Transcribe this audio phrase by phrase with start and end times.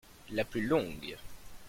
[0.31, 1.15] La plus longue.